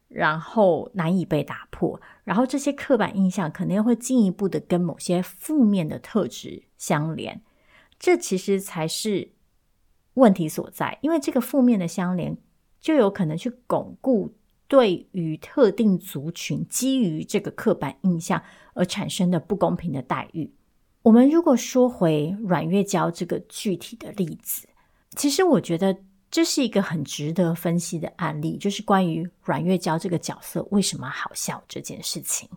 [0.08, 1.98] 然后难以被打破。
[2.24, 7.40] 然后这些刻板印象可能又会进一步的跟某些负面的特质相连，
[7.98, 9.30] 这其实才是
[10.14, 10.98] 问题所在。
[11.00, 12.36] 因为这个负面的相连。
[12.80, 14.34] 就有可能去巩固
[14.68, 18.42] 对于特定族群基于这个刻板印象
[18.74, 20.50] 而产生的不公平的待遇。
[21.02, 24.68] 我们如果说回阮月娇这个具体的例子，
[25.14, 25.96] 其实我觉得
[26.30, 32.48] 这是一个很值得分析的案例，就是关于阮月娇这个角色为什么好笑这件事情。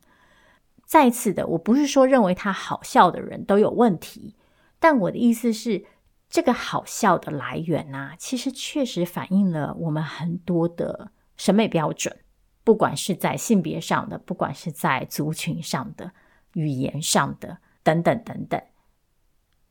[0.86, 4.34] 再次的，我不是说认为他好笑的人都有问题，
[4.80, 5.86] 但我的意思是，
[6.30, 12.20] 这个好笑的来源啊，其实确实反映了我们很多的审美标准，
[12.64, 16.12] 不管是在性别上的，不管是在族群上的、
[16.54, 18.62] 语言上的等等等等。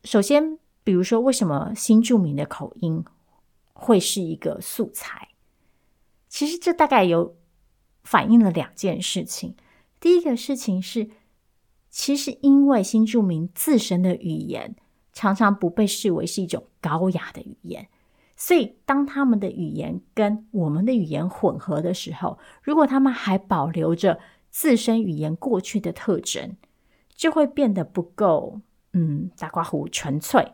[0.02, 3.04] 首先，比如说，为什么新住民的口音
[3.72, 5.28] 会是一个素材？
[6.28, 7.36] 其实这大概有
[8.02, 9.56] 反映了两件事情。
[10.00, 11.10] 第一个事情是，
[11.88, 14.74] 其实因为新住民自身的语言
[15.18, 17.88] 常常不被视为是一种高雅的语言，
[18.36, 26.54] 所以当他们的语言跟我们的语言混合的时候，如果他们还保留着自身语言过去的特征，
[27.16, 28.60] 就会变得不够，
[28.92, 30.52] 嗯，打括弧纯粹，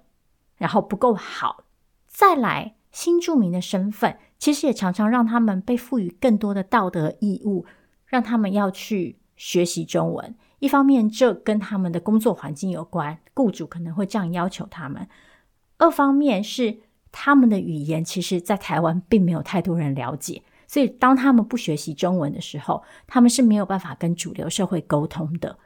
[0.57, 1.65] 然后不够好。
[2.07, 7.67] 再来，新住民的身份其实也常常让他们被赋予更多的道德义务，
[8.07, 9.19] 让他们要去。
[9.37, 15.05] 学习中文，一方面这跟他们的工作环境有关，雇主可能会这样要求他们；
[15.77, 16.79] 二方面是
[17.13, 25.59] 他们的语言，其实在台湾并没有太多人了解，所以当他们不学习中文的时候，他们是没有办法跟主流社会沟通的。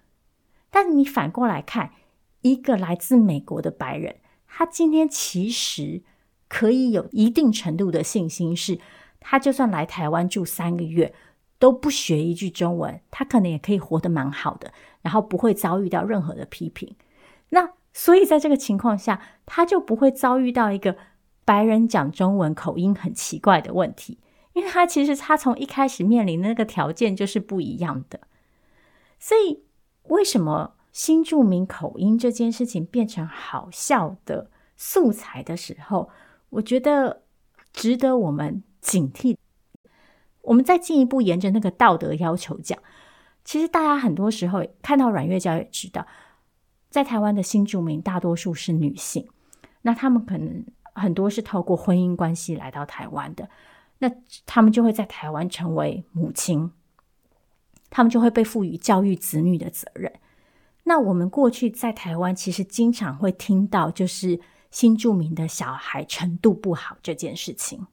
[0.68, 1.92] 但你反过来看，
[2.40, 4.16] 一个来自美国的白人，
[4.48, 6.02] 他今天其实
[6.48, 8.80] 可以有一定程度的信心，是
[9.20, 11.14] 他就算来台湾住三个月。
[11.58, 16.94] 都不学一句中文，他可能也可以活得蛮好的，然后不会遭遇到任何的批评。
[17.50, 20.96] 那所以在这个情况下，他就不会遭遇到一个
[21.44, 24.18] 白人讲中文口音很奇怪的问题，
[24.52, 28.20] 因为他其实他从一开始面临的那个条件就是不一样的。
[29.18, 29.64] 所以
[30.04, 36.08] 为什么新著名口音这件事情变成好笑的素材的时候，
[36.50, 37.22] 我觉得
[37.72, 39.36] 值得我们警惕。
[40.42, 42.78] 我们再进一步沿着那个道德要求讲，
[43.44, 46.06] 其实大家很多时候看到阮月娇也知道，
[46.90, 49.28] 在台湾的新住民大多数是女性，
[49.82, 53.48] 那他们可能很多是透过婚姻关系来到台湾的，
[53.98, 54.10] 那
[54.46, 56.70] 他们就会在台湾成为母亲，
[57.90, 60.12] 他们就会被赋予教育子女的责任。
[60.84, 67.86] 那我们过去在台湾其实经常会听到，就是新住民的小孩程度不好这件事情。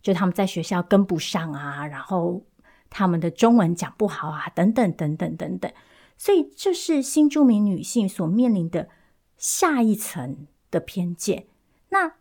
[0.00, 2.44] 就他们在学校跟不上啊，然后
[2.88, 5.72] 他们的中文讲不好啊，等等等等等等，
[6.16, 8.88] 所以这是新住民女性所面临的
[9.36, 11.46] 下一层的偏见。
[11.90, 12.14] 那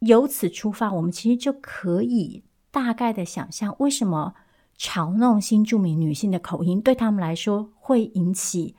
[0.00, 4.34] 由此出发，我们其实就可以大概的想象，为什么
[4.78, 8.76] 嘲弄新住民女性的口音对他们来说会引起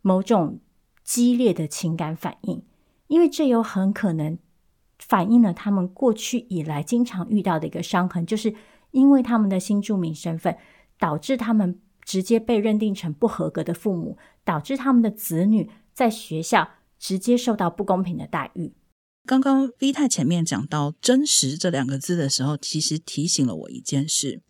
[0.00, 0.60] 某种
[1.02, 2.62] 激烈的情感反应，
[3.08, 4.38] 因为这有很可能。
[5.08, 8.54] 反映了他们过去以来经常遇到的一个伤痕，就是
[8.92, 10.56] 因为他们的新住民身份，
[10.98, 18.74] 导致他们直接被认定成不合格的父母，导致他们的子女在学校直接受到不公平的待遇。
[19.26, 24.40] 刚刚 V 太前面讲到“真实”这两个字的时候，其实提醒了我一件事：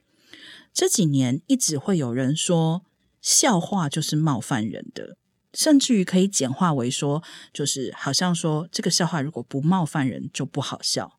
[0.73, 2.83] 这几年一直会有人说
[3.21, 5.17] 笑话就是冒犯人的。
[5.55, 11.19] 甚至于可以简化为说，就是好像说这个笑话如果不冒犯人就不好笑。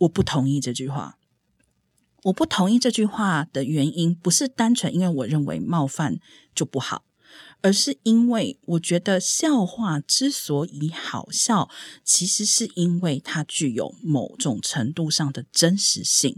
[0.00, 1.18] 我不同意这句话。
[2.24, 6.18] 我不同意这句话的原因，不是单纯因为我认为冒犯
[6.54, 7.04] 就不好。
[7.60, 11.68] 而是因为我觉得笑话之所以好笑，
[12.04, 16.36] 其实是因为它具有某种程度上的真实性。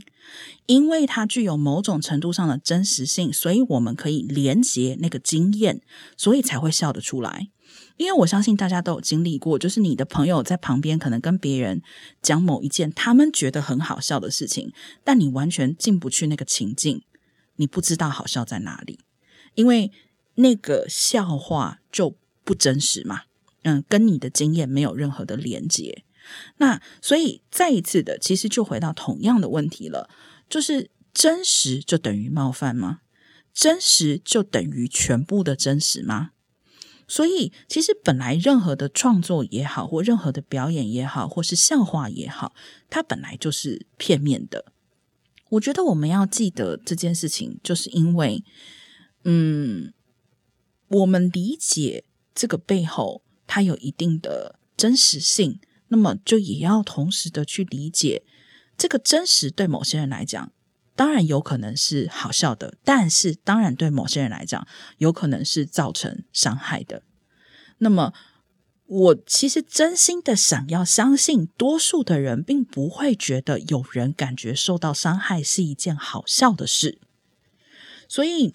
[0.67, 5.83] 因为它具有某种程度上的真实性，所以我们可以连接那个经验，
[6.17, 7.49] 所以才会笑得出来。
[7.97, 11.83] 因为我相信大家都有经历过，就是你的朋友在旁边可能跟别人
[12.23, 17.03] 讲某一件他们觉得很好笑的事情，但你完全进不去那个情境，
[17.57, 19.01] 你不知道好笑在哪里，
[19.57, 19.91] 因为。
[20.41, 23.23] 那个笑话就不真实嘛，
[23.63, 26.05] 嗯，跟你的经验没有任何的连接。
[26.59, 30.09] 那所以再一次的，其实就回到同样的问题了，
[30.49, 33.01] 就是真实就等于冒犯吗？
[33.53, 36.31] 真实就等于全部的真实吗？
[37.09, 42.55] 所以其实本来任何的创作也好，或任何的表演也好，或是笑话也好，
[42.89, 44.73] 它本来就是片面的。
[45.51, 48.45] 我觉得我们要记得这件事情，就是因为，
[49.25, 49.93] 嗯。
[50.91, 58.25] 我们理解这个背后，它有一定的真实性，那么就也要同时的去理解
[58.77, 60.53] 这个真实对某些人来讲
[60.97, 64.67] 当然有可能是好笑的，但是当然对某些人来讲，
[64.99, 67.05] 有可能是造成伤害的。
[67.79, 68.13] 那么，
[68.85, 77.01] 我其实真心的想要相信，多数的人并不会觉得有人感觉受到伤害是一件好笑的事。
[78.07, 78.53] 所以，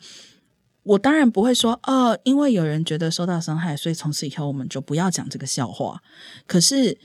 [0.86, 6.02] 我当然不会说，哦，因为有人觉得受到伤害，所以从此以后我们就不要讲这个笑话。
[6.46, 7.00] 可是，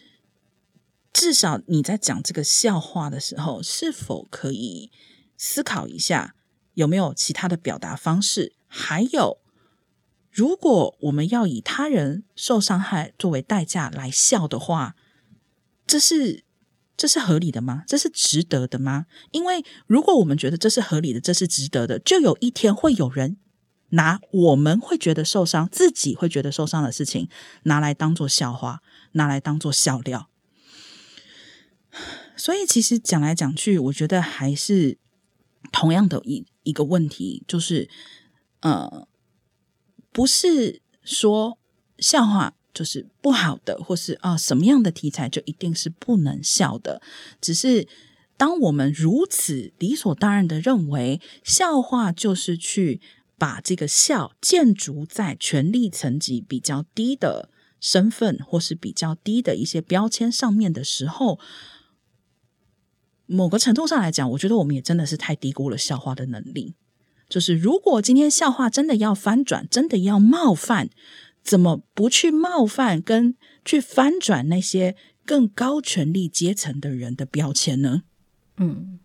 [1.12, 4.90] 至少你在讲这个笑话的时候，是否可以
[5.38, 6.34] 思考一下，
[6.74, 8.52] 有没有其他的表达方式？
[8.66, 9.38] 还有，
[10.30, 14.94] 如果我们要以他人受伤害作为代价来笑的话，
[15.86, 16.44] 这是
[16.98, 17.84] 这是合理的吗？
[17.86, 19.06] 这是值得的吗？
[19.30, 23.38] 因为如果我们觉得这是合理的，这是值得的，就有一天会有人
[23.90, 27.28] 拿我们会觉得受伤、自己会觉得受伤的事情
[27.64, 28.80] 拿来当做笑话，
[29.12, 30.28] 拿来当做笑料。
[32.36, 34.98] 所以，其实讲来讲去，我觉得还是。
[35.72, 37.88] 同样的一一个问题，就是，
[38.60, 39.06] 呃，
[40.10, 41.58] 不是说
[41.98, 47.02] 笑话就是不好的，或是啊、什么样的题材就一定是不能笑的。
[47.42, 47.86] 只是
[48.38, 53.02] 当我们如此理所当然的认为笑话就是去
[53.40, 57.48] 把这个笑建筑在权力层级比较低的
[57.80, 61.40] 身份，或是比较低的一些标签上面的时候。
[63.32, 66.74] 某个程度上来讲，我觉得我们也真的是太低估了笑话的能力。
[67.28, 70.90] 就是如果今天笑话真的要翻转，真的要冒犯，
[71.44, 78.02] 怎么不去冒犯跟去翻转那些更高权力阶层的人的标签呢？
[78.56, 78.98] 嗯，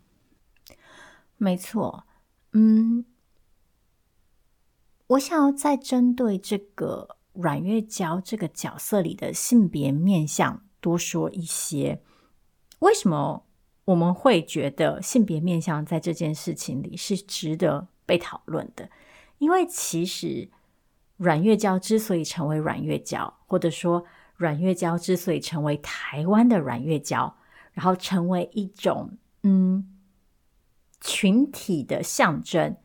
[1.38, 2.06] 没错。
[2.54, 3.06] 嗯，
[5.08, 12.02] 我想要再针对这个阮月娇这个角色里的性别面向多说一些。
[12.80, 13.46] 为什么？
[13.86, 18.90] 我们会觉得性别面向在这件事情里是值得被讨论的，
[19.38, 20.50] 因为其实
[21.18, 24.04] 阮月娇之所以成为阮月娇，或者说
[24.38, 27.38] 阮月娇之所以成为台湾的阮月娇，
[27.74, 29.88] 然后成为一种嗯
[31.00, 32.76] 群体的象征，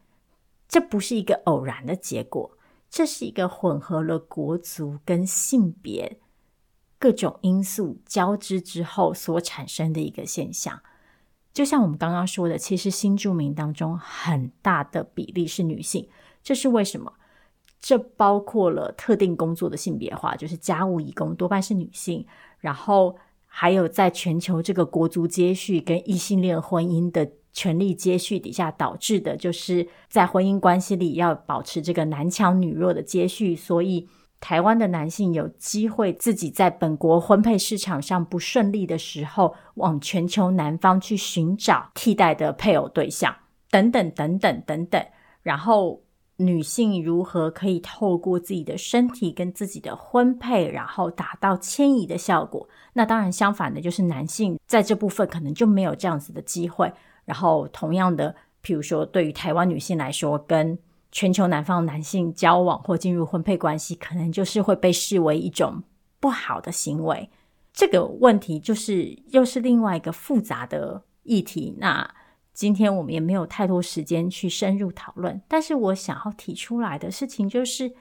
[0.71, 2.57] 这不是一个偶然的结果，
[2.89, 6.21] 这是一个混合了国族跟性别
[6.97, 10.81] 各种因素交织之后所产生的一个现象。
[11.53, 16.09] 就像我们刚刚说的，其实新住民当中很大的比例是女性，
[16.41, 17.13] 这是为什么？
[17.81, 22.25] 这包括了特定工作的性别化，就是家务移工多半是女性，
[22.61, 23.17] 然后
[23.47, 34.09] 还有在全球这个国族接续跟异性恋婚姻的权力接续底下导致的，就是在婚姻关系里要保持这个男强女弱的接续，所以。
[34.43, 43.37] 台湾的男性有机会自己在本国婚配市场上不顺利的时候，往全球南方去寻找替代的配偶对象，
[43.71, 45.05] 等等等等等等。
[45.43, 46.01] 然后
[46.37, 52.67] 女性如何可以透过自己的身体跟自己的婚配，然后达到迁移的效果？
[52.95, 56.91] 那当然相反的，就是男性在这部分可能就没有这样子的机会。
[57.31, 60.77] 然后同样的，譬如说对于台湾女性来说，跟
[61.13, 65.85] 全球南方男性交往或进入婚配关系，可能就是会被视为一种
[66.19, 67.31] 不好的行为。
[67.73, 71.77] 这个问题就是又是另外一个复杂的议题。
[71.79, 72.13] 那
[72.53, 75.41] 今天我们也没有太多时间去深入讨论。
[75.47, 77.93] 但是我想要提出来的事情就是，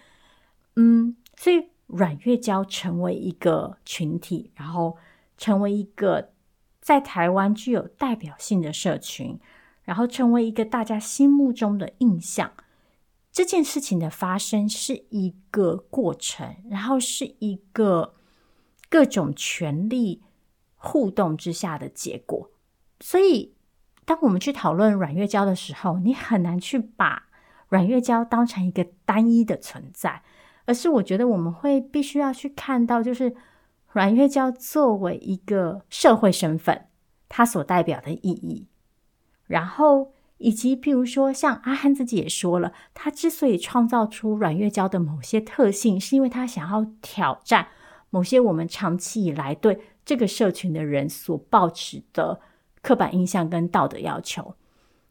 [0.75, 4.97] 嗯，所以阮月娇成为一个群体，然后
[5.37, 6.31] 成为一个
[6.89, 9.39] 在台湾具有代表性的社群，
[9.83, 12.51] 然后成为一个大家心目中的印象。
[13.31, 18.15] 这件事情的发生是一个过程，然后是一个
[18.89, 20.23] 各种权力
[20.73, 22.49] 互动之下的结果。
[22.99, 23.53] 所以，
[24.03, 27.27] 当我们去讨论阮月娇的时候，你很难去把
[27.67, 30.23] 阮月娇当成一个单一的存在，
[30.65, 33.35] 而是我觉得我们会必须要去看到，就是
[33.91, 36.85] 阮月娇作为一个社会身份，
[37.27, 38.67] 它所代表的意义，
[39.45, 40.13] 然后。
[40.41, 47.67] 以及，譬如说，像阿汉自己也说了，他之所以创造出阮月娇的某些特性，是因为他想要挑战
[48.09, 52.39] 某些我们长期以来对这个社群的人所抱持的
[52.81, 54.55] 刻板印象跟道德要求。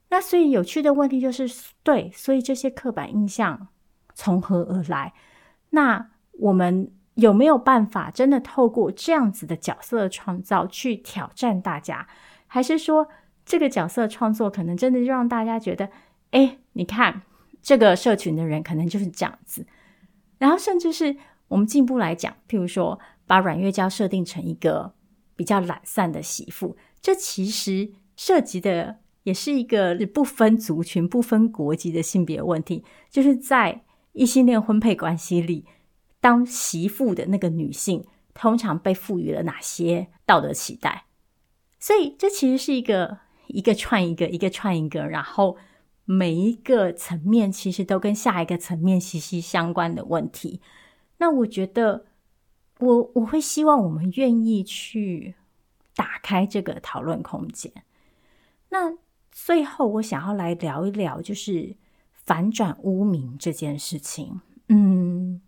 [0.09, 1.47] 那所以有趣的问题就是，
[1.83, 3.69] 对，所以这些刻板印象
[4.15, 5.13] 从何而来？
[5.69, 6.09] 那
[6.39, 12.07] 我们有没有办法真的透过这样子的角色创造去挑战大家？
[12.47, 13.09] 还是说，
[13.45, 15.91] 这个角色创作可能真的就让大家觉得，
[16.31, 17.23] 哎，你看
[17.61, 19.67] 这个社群的人可能就是这样子。
[20.39, 21.17] 然后甚至是
[21.49, 24.93] 我们进一步来讲，譬如说把阮月娇设定成一个
[25.35, 35.67] 比较懒散的媳妇，这其实涉及的也是一个不分族群、不分国籍的性别问题，就是在异性恋婚配关系里，
[36.21, 38.05] 当媳妇的那个女性，
[38.35, 41.05] 通常被赋予了哪些道德期待？
[41.81, 45.57] 所以，这其实是一个一个串一个，一个串一个，然后
[46.05, 50.61] 每一个层面其实都跟下一个层面息息相关的问题。
[51.19, 52.07] 那我觉得
[52.81, 55.35] 我，我会希望我们愿意去
[55.95, 57.73] 打开这个讨论空间。
[58.71, 58.97] 那
[59.31, 61.77] 最后，我想要来聊一聊，就是
[62.13, 64.41] 反转污名这件事情。
[64.69, 65.41] 嗯，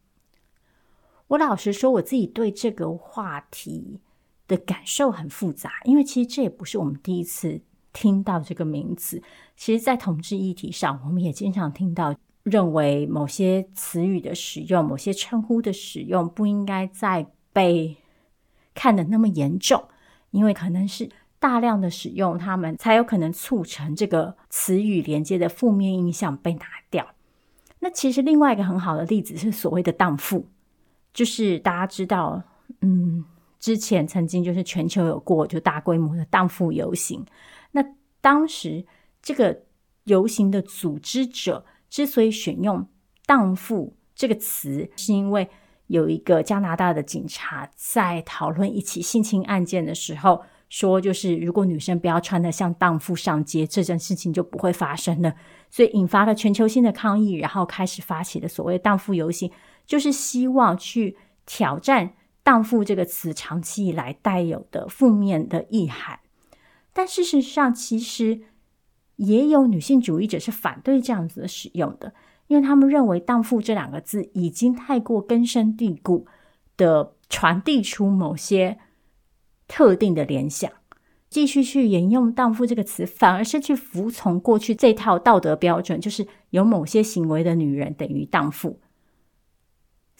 [1.30, 3.98] 我老实说，我自己对这个话题
[4.46, 7.60] 的感受很复杂，因为其实这也不是我们第一次
[7.92, 9.22] 听到这个名字。
[9.56, 12.14] 其实，在同志议题上，我们也经常听到。
[12.42, 17.94] 认为某些词语的使用，某些称呼的使用，不应该再被
[18.74, 19.84] 看得那么严重，
[20.30, 27.06] 因为可能是大量的使用，他们才有可能促成这个词语连接的负面印象被拿掉。
[27.80, 30.46] 那其实另外一个很好的例子是所谓的荡妇，
[31.12, 32.42] 就是大家知道，
[32.80, 33.24] 嗯，
[33.58, 37.24] 之前曾经就是全球有过就大规模的荡妇游行，
[37.72, 37.84] 那
[38.20, 38.84] 当时
[39.22, 39.62] 这个
[40.04, 41.64] 游行的组织者。
[41.90, 42.86] 之所以选用
[43.26, 45.50] “荡妇”这个词，是因为
[45.88, 55.34] 有一个加拿大的警察在讨论一起性侵案件的时候，说就是如果女生不要穿得像荡妇上街，这件事情就不会发生了，
[55.68, 59.50] 所以引发了全球性的抗议，然后开始发起的所谓“荡妇游行”，
[59.90, 62.14] 就是希望去挑战
[62.46, 66.20] “荡妇”这个词长期以来带有的负面的意涵。
[66.92, 68.42] 但事实上，其实。
[69.20, 72.14] 也有女性主义者是反对这样子的使用的，
[72.46, 76.26] 因为他们认为“荡妇”这两个字已经太过根深蒂固
[76.78, 78.78] 的传递出某些
[79.68, 80.72] 特定的联想，
[81.28, 88.80] 继续去沿用“荡妇”这个词，反而是去服从过去这套道德标准，就是有某些行为的女人等于荡妇，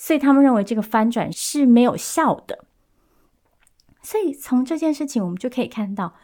[0.02, 2.64] 所以他们认为这个翻转是没有效的。
[4.02, 6.14] 所以从这件事情，我们就可以看到。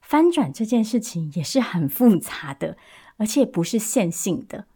[0.00, 2.76] 翻转这件事情也是很复杂的，
[3.18, 4.66] 而且不是线性的。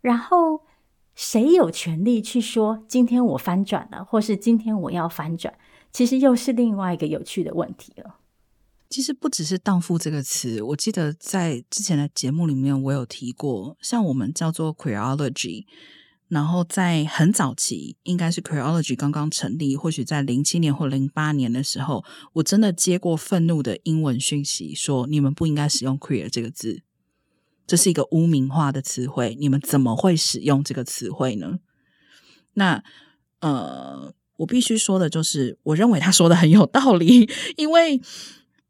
[0.00, 0.62] 然后，
[1.14, 5.54] 谁有权利去说今天我翻转了，或是今天我要翻转？
[5.92, 8.16] 其实又是另外一个有趣的问题了。
[8.90, 15.64] 其实不只是“荡妇”这个词，我记得在之前的节目里面我有提过，像我们叫做 queerology。
[16.32, 22.02] 然后在很早期，应该是 Queerology 刚刚成立，或许在零七年或零八年的时候，
[22.32, 26.80] 我真的接过愤怒的英文讯息，说你们不应该使用 queer 这个字，
[27.66, 31.58] 这是一个污名化的词汇，你们怎么会使用这个词汇呢？
[32.54, 32.82] 那
[33.40, 37.28] 呃，我必须说的就是，我认为他说的很有道理，
[37.58, 38.00] 因为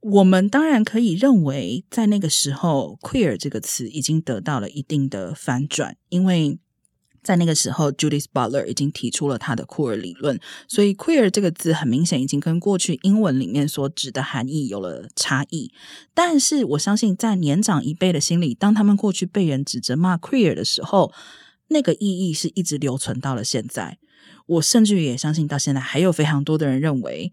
[0.01, 6.59] 我们当然可以认为，在那个时候，queer 这个词已经得到了一定的反转，因为。
[7.23, 15.71] 在那个时候，Judith Butler 已经提出了他的酷儿理论，所以 “queer” 这个字很明显已经跟过去英文里面所指的含义有了差异。
[16.13, 21.13] 但是，我相信在年长一辈的心里，当他们过去被人指责骂 “queer” 的时候，
[21.69, 23.99] 那个意义是一直留存到了现在。
[24.47, 27.33] 我甚至于也相信，到现在还有非常多的人认为，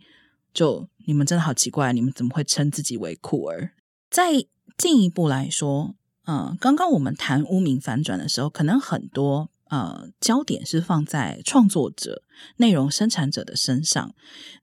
[0.53, 3.71] 就你们真的好奇怪，你们怎么会称自己为酷儿？
[4.11, 4.45] 再
[4.77, 5.95] 进一步来说，
[6.27, 9.49] 嗯，刚刚我们谈污名反转的时候，可能很多。
[9.69, 12.23] 呃，焦点是放在创作者、
[12.57, 14.13] 内容生产者的身上。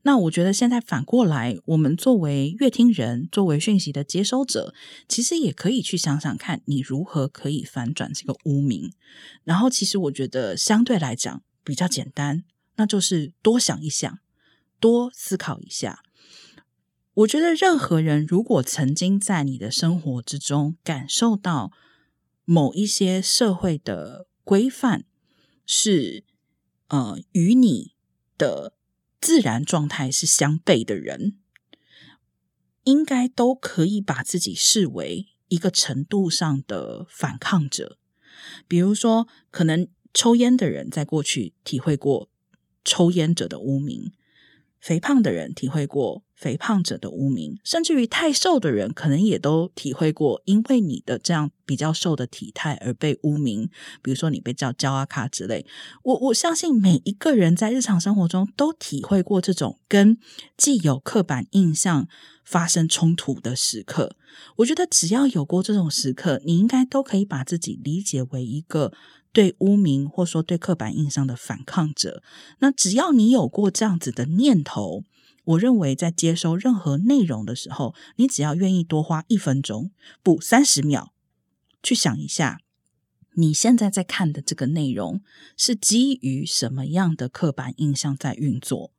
[0.02, 4.74] 那我觉得现在反过来，我们作为阅听人、作为讯息的接收者，
[5.08, 8.92] 其实也可以去想想看，你如何可以反转这个污名。
[9.44, 12.44] 然后，其实我觉得相对来讲比较简单，
[12.74, 14.18] 那就是多想一想，
[14.80, 16.02] 多思考一下。
[17.14, 21.72] 我觉得任何人如果曾经在你的生活之中感受到
[22.44, 25.04] 某一些社会的规范
[25.66, 26.22] 是
[26.86, 27.96] 呃，与你
[28.38, 28.74] 的
[29.20, 31.36] 自然状态是相悖的人，
[32.84, 37.98] 应该都可以把自己视为一个程度上的反抗者。
[38.68, 42.30] 比如说，可能抽烟的人在过去体会过
[42.84, 44.12] 抽烟者的污名。
[44.78, 53.68] 肥胖的人体会过肥胖者的污名，甚至于太瘦的人可能也都体会过，因为你的这样比较瘦的体态而被污名。
[54.02, 55.64] 比如说你被叫“胶阿卡”之类，
[56.02, 60.18] 我我相信每一个人在日常生活中都体会过这种跟
[60.56, 62.06] 既有刻板印象
[62.44, 64.14] 发生冲突的时刻。
[64.56, 68.92] 我觉得只要有过这种时刻，你应该都可以把自己理解为一个。
[69.32, 72.22] 对污名，或说对刻板印象的反抗者，
[72.60, 75.04] 那只要你有过这样子的念头，
[75.46, 79.90] 我认为在接收任何内容的时候，你只要愿意多花一分钟，
[80.22, 81.12] 不，三十秒，
[81.82, 82.60] 去想一下，
[83.34, 85.22] 你现在在看的这个内容
[85.56, 88.92] 是基于什么样的刻板印象在运作？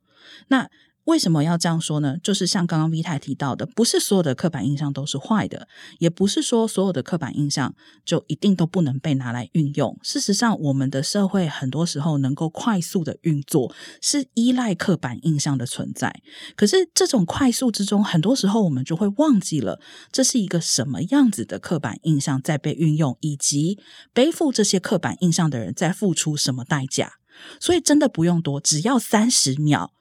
[0.48, 0.70] 那。
[1.08, 2.18] 为什么要这样说呢？
[2.22, 5.66] 就是像刚刚 V 太提到的，不是所有的刻板印象都是坏的，
[5.98, 9.98] 也不是说所有的刻板印象就一定都不能被拿来运用。
[10.02, 16.20] 事实上，我们的社会很多时候能够快速的运作，是依赖刻板印象的存在。
[16.54, 19.80] 可是这种快速之中，很多时候我们就会忘记了，
[20.12, 23.78] 这是一个什么样子的刻板印象在被运用，以及
[24.12, 27.14] 背负这些刻板印象的人在付出什么代价。
[27.58, 29.94] 所以真的不用多，只要三十秒。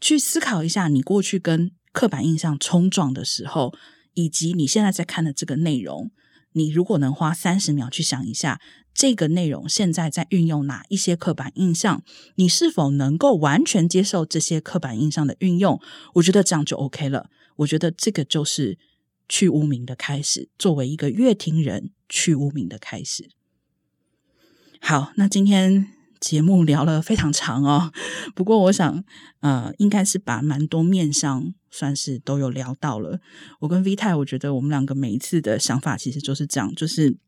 [0.00, 3.72] 去思考一下，你过去跟刻板印象冲撞的时候，
[4.14, 6.10] 以及你现在在看的这个内容，
[6.52, 8.60] 你如果能花三十秒去想一下，
[8.92, 12.02] 这个内容现在在运用哪一些刻板印象，
[12.34, 15.80] 你是否能够完全接受这些刻板印象的运用？
[16.14, 17.30] 我觉得这样就 OK 了。
[17.56, 18.78] 我觉得这个就是
[19.28, 23.30] 去污名的开始，作为一个乐听人去污名的开始。
[24.80, 26.03] 好，那今天。
[26.24, 27.92] 节目聊了非常长哦，
[28.34, 29.04] 不过我想，
[29.40, 33.20] 呃，应该是把蛮多面向算是都有聊到了。
[33.60, 37.18] 我跟 V 太，我觉得我们两个每一次的想法其实就是这样，就是，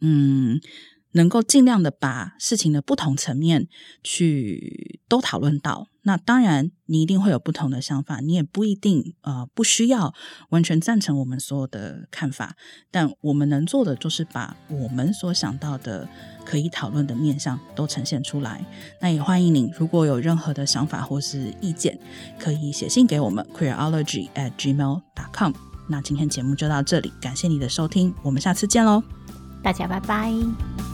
[0.00, 0.60] 嗯。
[1.14, 3.68] 能够尽量的把事情的不同层面
[4.02, 10.12] 去都讨论到，那当然你一定会有不同的想法，你也不一定呃不需要
[10.50, 12.56] 完全赞成我们所有的看法，
[12.90, 16.08] 但我们能做的就是把我们所想到的
[16.44, 18.64] 可以讨论的面向都呈现出来。
[19.00, 21.98] 那也欢迎您如果有任何的想法或是意见，
[22.38, 25.52] 可以写信给我们 queerology at gmail dot com。
[25.88, 29.02] 那今天节目就到这里，感谢你的收听，我们下次见喽，
[29.62, 30.93] 大家拜拜。